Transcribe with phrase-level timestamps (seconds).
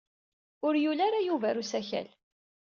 [0.65, 2.07] Ur yuli ara Yuba ɣer usakal.